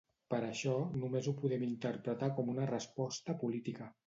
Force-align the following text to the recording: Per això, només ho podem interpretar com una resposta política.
Per 0.33 0.37
això, 0.45 0.73
només 1.01 1.29
ho 1.31 1.33
podem 1.43 1.67
interpretar 1.67 2.31
com 2.41 2.51
una 2.57 2.67
resposta 2.73 3.39
política. 3.47 3.93